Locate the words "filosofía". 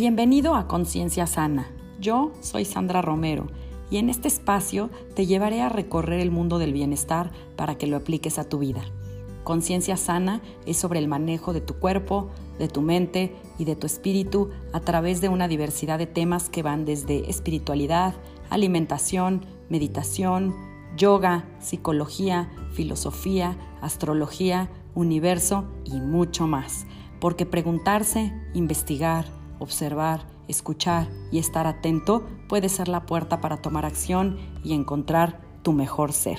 22.72-23.58